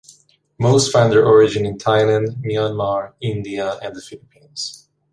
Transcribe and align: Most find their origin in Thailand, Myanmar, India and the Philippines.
Most 0.57 0.91
find 0.91 1.11
their 1.13 1.23
origin 1.27 1.63
in 1.63 1.77
Thailand, 1.77 2.41
Myanmar, 2.43 3.13
India 3.21 3.75
and 3.83 3.95
the 3.95 4.01
Philippines. 4.01 4.89